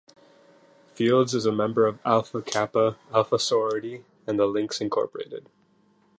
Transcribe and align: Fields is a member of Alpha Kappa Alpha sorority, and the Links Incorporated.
Fields 0.95 1.35
is 1.35 1.45
a 1.45 1.51
member 1.51 1.85
of 1.85 1.99
Alpha 2.03 2.41
Kappa 2.41 2.97
Alpha 3.13 3.37
sorority, 3.37 4.03
and 4.25 4.39
the 4.39 4.47
Links 4.47 4.81
Incorporated. 4.81 5.47